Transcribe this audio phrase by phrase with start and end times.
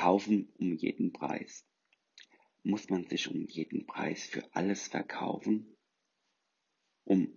[0.00, 1.66] Verkaufen um jeden Preis.
[2.62, 5.76] Muss man sich um jeden Preis für alles verkaufen,
[7.04, 7.28] um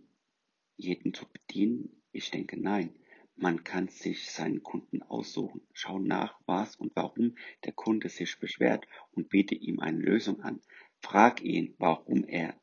[0.78, 2.02] jeden zu bedienen?
[2.14, 2.98] Ich denke nein.
[3.36, 5.68] Man kann sich seinen Kunden aussuchen.
[5.74, 7.36] Schau nach, was und warum
[7.66, 10.62] der Kunde sich beschwert und biete ihm eine Lösung an.
[11.02, 12.58] Frag ihn, warum er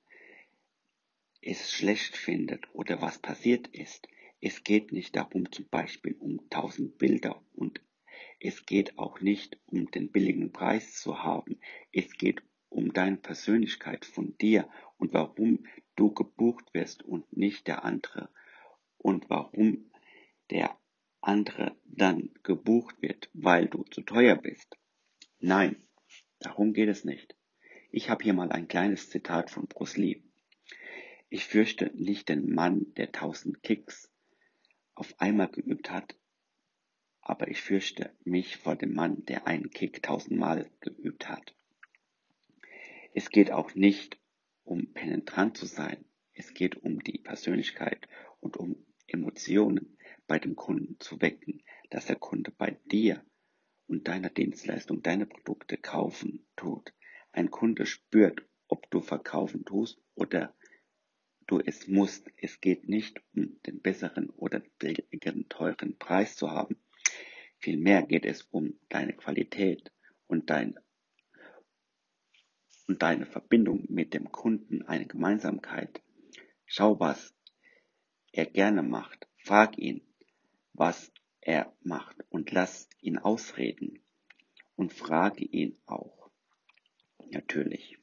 [1.43, 4.09] es schlecht findet oder was passiert ist.
[4.41, 7.83] Es geht nicht darum, zum Beispiel um tausend Bilder und
[8.41, 11.61] es geht auch nicht um den billigen Preis zu haben.
[11.93, 17.85] Es geht um deine Persönlichkeit von dir und warum du gebucht wirst und nicht der
[17.85, 18.31] andere
[18.97, 19.91] und warum
[20.49, 20.77] der
[21.21, 24.79] andere dann gebucht wird, weil du zu teuer bist.
[25.39, 25.77] Nein,
[26.39, 27.37] darum geht es nicht.
[27.91, 30.23] Ich habe hier mal ein kleines Zitat von Bruce Lee.
[31.29, 34.11] Ich fürchte nicht den Mann, der tausend Kicks
[34.95, 36.17] auf einmal geübt hat,
[37.21, 41.55] aber ich fürchte mich vor dem Mann, der einen Kick tausendmal geübt hat.
[43.15, 44.19] Es geht auch nicht
[44.65, 48.09] um penetrant zu sein, es geht um die Persönlichkeit
[48.41, 53.25] und um Emotionen bei dem Kunden zu wecken, dass der Kunde bei dir
[53.87, 56.95] und deiner Dienstleistung deine Produkte kaufen tut.
[57.33, 60.55] Ein Kunde spürt, ob du verkaufen tust oder
[61.49, 62.31] du es musst.
[62.37, 66.77] Es geht nicht um den besseren oder billigeren, teuren Preis zu haben.
[67.61, 69.93] Vielmehr geht es um deine Qualität
[70.27, 70.79] und dein
[72.87, 76.03] und deine Verbindung mit dem Kunden, eine Gemeinsamkeit.
[76.67, 77.35] Schau, was
[78.33, 79.29] er gerne macht.
[79.37, 80.03] Frag ihn,
[80.73, 84.03] was er macht und lass ihn ausreden
[84.75, 86.31] und frage ihn auch.
[87.31, 87.99] Natürlich.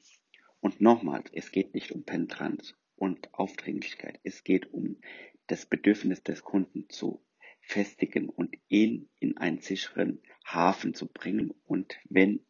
[0.61, 4.19] Und nochmals, es geht nicht um Penetranz und Aufdringlichkeit.
[4.23, 5.01] Es geht um
[5.47, 7.26] das Bedürfnis des Kunden zu
[7.67, 11.53] festigen und ihn in einen sicheren Hafen zu bringen.
[11.65, 12.45] Und wenn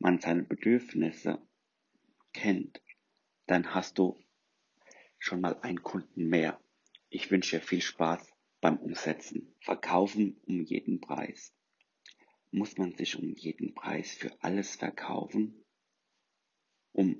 [0.00, 1.40] man seine Bedürfnisse
[2.32, 2.82] kennt,
[3.46, 4.18] dann hast du
[5.18, 6.60] schon mal einen Kunden mehr.
[7.08, 9.54] Ich wünsche dir viel Spaß beim Umsetzen.
[9.60, 11.54] Verkaufen um jeden Preis.
[12.50, 15.64] Muss man sich um jeden Preis für alles verkaufen,
[16.92, 17.16] um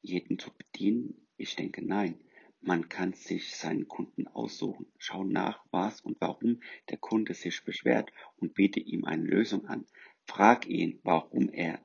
[0.00, 1.28] jeden zu bedienen?
[1.36, 2.18] Ich denke nein.
[2.60, 4.86] Man kann sich seinen Kunden aussuchen.
[4.98, 6.60] Schau nach, was und warum
[6.90, 9.86] der Kunde sich beschwert und biete ihm eine Lösung an.
[10.26, 11.80] Frag ihn, warum er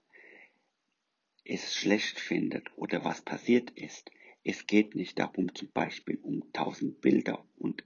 [1.46, 4.12] es schlecht findet oder was passiert ist.
[4.44, 7.84] Es geht nicht darum, zum Beispiel um tausend Bilder und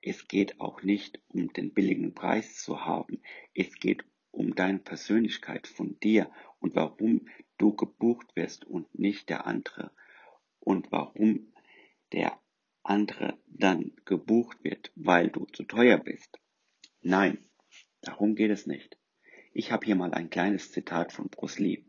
[0.00, 3.22] es geht auch nicht um den billigen Preis zu haben.
[3.54, 7.28] Es geht um deine Persönlichkeit von dir und warum
[7.58, 9.92] du gebucht wirst und nicht der andere
[10.58, 11.51] und warum
[12.12, 12.40] der
[12.82, 16.38] andere dann gebucht wird, weil du zu teuer bist.
[17.00, 17.38] Nein,
[18.00, 18.98] darum geht es nicht.
[19.52, 21.84] Ich habe hier mal ein kleines Zitat von Bruce Lee.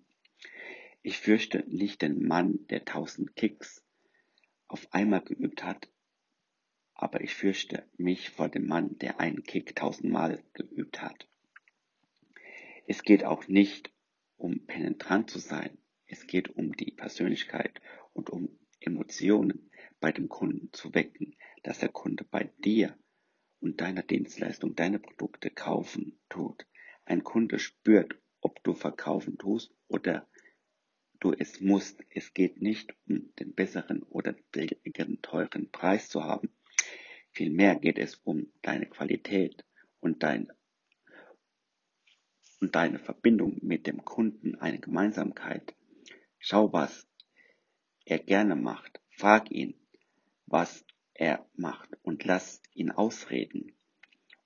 [1.02, 3.84] Ich fürchte nicht den Mann, der tausend Kicks
[4.68, 5.90] auf einmal geübt hat,
[6.94, 11.28] aber ich fürchte mich vor dem Mann, der einen Kick tausendmal geübt hat.
[12.88, 13.92] Es geht auch nicht
[14.36, 17.82] um penetrant zu sein, es geht um die Persönlichkeit
[18.14, 19.70] und um Emotionen
[20.04, 21.34] bei dem Kunden zu wecken,
[21.64, 23.00] dass der Kunde bei dir
[23.62, 26.68] und deiner Dienstleistung deine Produkte kaufen tut.
[27.06, 30.28] Ein Kunde spürt, ob du verkaufen tust oder
[31.22, 32.04] du es musst.
[32.10, 36.50] Es geht nicht um den besseren oder billigeren, teuren Preis zu haben.
[37.32, 39.64] Vielmehr geht es um deine Qualität
[40.02, 40.52] und dein
[42.60, 45.74] und deine Verbindung mit dem Kunden, eine Gemeinsamkeit.
[46.40, 47.08] Schau, was
[48.04, 49.00] er gerne macht.
[49.16, 49.80] Frag ihn,
[50.54, 53.76] was er macht und lass ihn ausreden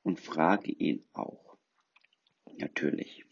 [0.03, 1.57] und frage ihn auch.
[2.55, 3.25] Natürlich.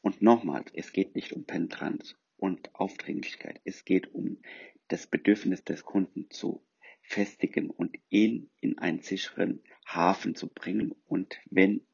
[0.00, 3.60] Und nochmals, es geht nicht um Penetranz und Aufdringlichkeit.
[3.64, 4.42] Es geht um
[4.88, 6.66] das Bedürfnis des Kunden zu
[7.02, 10.96] festigen und ihn in einen sicheren Hafen zu bringen.
[11.06, 11.86] Und wenn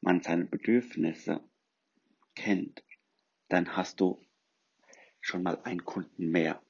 [0.00, 1.48] man seine Bedürfnisse
[2.34, 2.82] kennt,
[3.48, 4.20] dann hast du
[5.20, 6.60] schon mal einen Kunden mehr.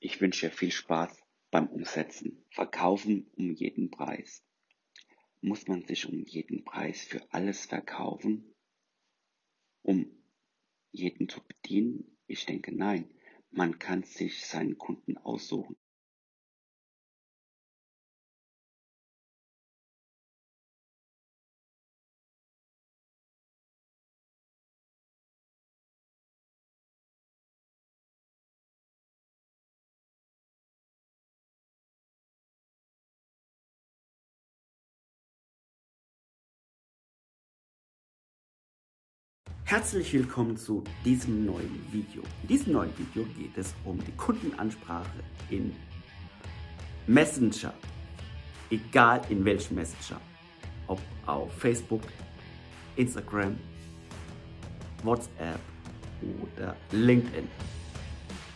[0.00, 2.44] Ich wünsche dir viel Spaß beim Umsetzen.
[2.50, 4.44] Verkaufen um jeden Preis.
[5.40, 8.54] Muss man sich um jeden Preis für alles verkaufen,
[9.82, 10.10] um
[10.90, 12.16] jeden zu bedienen?
[12.26, 13.08] Ich denke nein.
[13.50, 15.76] Man kann sich seinen Kunden aussuchen.
[39.68, 42.22] Herzlich willkommen zu diesem neuen Video.
[42.40, 45.76] In diesem neuen Video geht es um die Kundenansprache in
[47.06, 47.74] Messenger.
[48.70, 50.22] Egal in welchem Messenger.
[50.86, 52.00] Ob auf Facebook,
[52.96, 53.58] Instagram,
[55.02, 55.60] WhatsApp
[56.40, 57.46] oder LinkedIn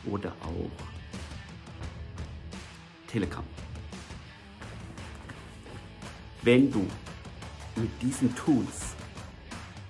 [0.07, 0.71] oder auch
[3.07, 3.45] Telegram.
[6.41, 6.87] Wenn du
[7.77, 8.92] mit diesen Tools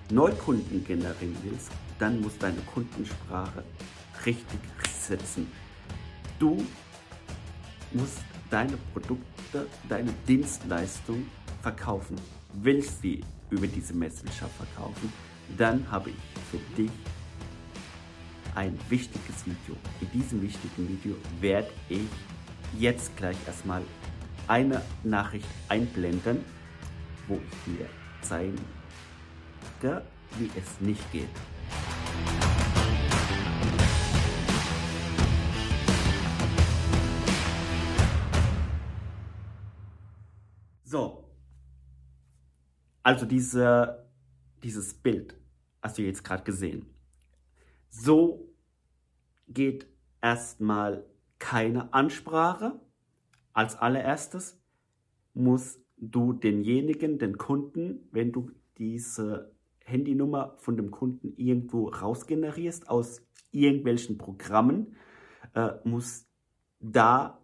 [0.09, 3.63] Neukunden generieren willst, dann muss deine Kundensprache
[4.25, 5.51] richtig setzen.
[6.39, 6.65] Du
[7.91, 8.19] musst
[8.49, 11.25] deine Produkte, deine Dienstleistung
[11.61, 12.17] verkaufen.
[12.53, 15.11] Willst sie über diese Messenger verkaufen,
[15.57, 16.15] dann habe ich
[16.51, 16.91] für dich
[18.55, 19.75] ein wichtiges Video.
[20.01, 22.07] In diesem wichtigen Video werde ich
[22.77, 23.81] jetzt gleich erstmal
[24.47, 26.43] eine Nachricht einblenden,
[27.27, 27.89] wo ich dir
[29.83, 30.01] zeige,
[30.37, 31.29] wie es nicht geht.
[40.83, 41.29] So,
[43.01, 44.07] also diese,
[44.63, 45.35] dieses Bild
[45.81, 46.85] hast du jetzt gerade gesehen.
[47.89, 48.53] So
[49.47, 49.87] geht
[50.21, 51.05] erstmal
[51.39, 52.79] keine Ansprache.
[53.53, 54.59] Als allererstes
[55.33, 59.53] musst du denjenigen, den Kunden, wenn du diese
[59.83, 63.21] Handynummer von dem Kunden irgendwo rausgenerierst aus
[63.51, 64.95] irgendwelchen Programmen,
[65.53, 66.27] äh, muss
[66.79, 67.39] da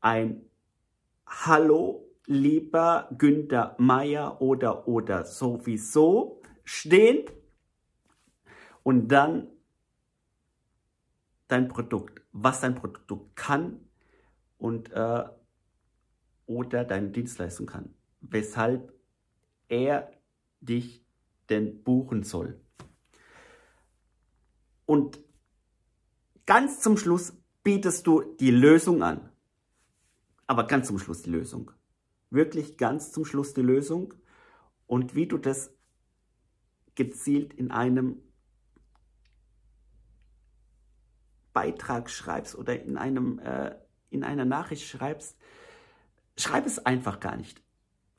[0.00, 0.42] ein
[1.26, 7.24] Hallo, lieber Günther Meier oder oder sowieso stehen
[8.82, 9.48] und dann
[11.48, 13.80] dein Produkt, was dein Produkt kann
[14.58, 15.24] und äh,
[16.46, 18.92] oder deine Dienstleistung kann, weshalb
[19.68, 20.10] er
[20.60, 21.04] dich
[21.50, 22.60] denn buchen soll.
[24.86, 25.20] Und
[26.46, 27.32] ganz zum Schluss
[27.62, 29.30] bietest du die Lösung an.
[30.46, 31.70] Aber ganz zum Schluss die Lösung.
[32.30, 34.14] Wirklich ganz zum Schluss die Lösung.
[34.86, 35.72] Und wie du das
[36.94, 38.20] gezielt in einem
[41.52, 43.76] Beitrag schreibst oder in, einem, äh,
[44.10, 45.36] in einer Nachricht schreibst,
[46.36, 47.62] schreib es einfach gar nicht.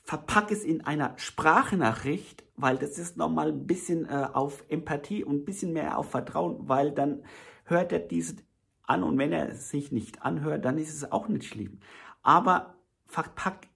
[0.03, 5.35] Verpack es in einer Sprachnachricht, weil das ist nochmal ein bisschen äh, auf Empathie und
[5.37, 7.23] ein bisschen mehr auf Vertrauen, weil dann
[7.65, 8.35] hört er diese
[8.83, 11.79] an und wenn er sich nicht anhört, dann ist es auch nicht schlimm.
[12.23, 12.75] Aber
[13.07, 13.67] verpack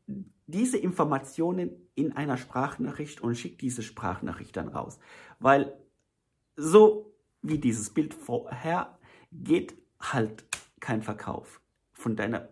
[0.47, 4.99] diese Informationen in einer Sprachnachricht und schick diese Sprachnachricht dann raus.
[5.39, 5.73] Weil
[6.55, 8.97] so wie dieses Bild vorher
[9.31, 10.45] geht halt
[10.79, 11.61] kein Verkauf
[11.93, 12.49] von, deiner,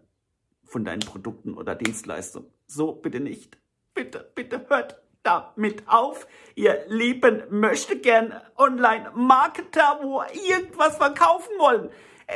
[0.63, 2.49] von deinen Produkten oder Dienstleistungen.
[2.65, 3.57] So bitte nicht.
[3.93, 11.89] Bitte, bitte hört damit auf, ihr lieben möchte gern Online-Marketer, wo irgendwas verkaufen wollen.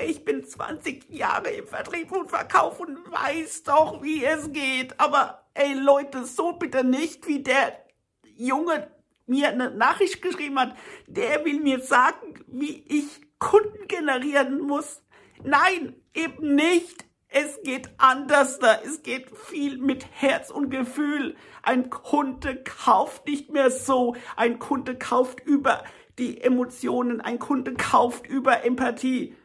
[0.05, 4.99] Ich bin 20 Jahre im Vertrieb und Verkauf und weiß doch, wie es geht.
[4.99, 7.73] Aber ey Leute, so bitte nicht, wie der
[8.35, 8.91] Junge
[9.25, 10.75] mir eine Nachricht geschrieben hat.
[11.07, 15.01] Der will mir sagen, wie ich Kunden generieren muss.
[15.43, 17.06] Nein, eben nicht.
[17.29, 18.79] Es geht anders da.
[18.83, 21.35] Es geht viel mit Herz und Gefühl.
[21.61, 24.15] Ein Kunde kauft nicht mehr so.
[24.35, 25.83] Ein Kunde kauft über
[26.17, 27.21] die Emotionen.
[27.21, 29.35] Ein Kunde kauft über Empathie.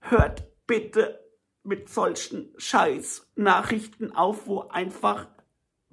[0.00, 1.20] Hört bitte
[1.62, 5.28] mit solchen Scheiß-Nachrichten auf, wo einfach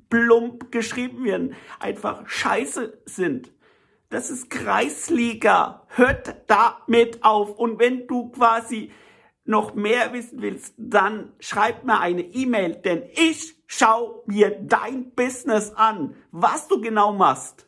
[0.10, 3.52] plump geschrieben werden, einfach scheiße sind.
[4.10, 5.88] Das ist Kreisliga.
[5.88, 7.58] Hört damit auf.
[7.58, 8.92] Und wenn du quasi
[9.46, 15.72] noch mehr wissen willst, dann schreib mir eine E-Mail, denn ich schau mir dein Business
[15.72, 17.68] an, was du genau machst.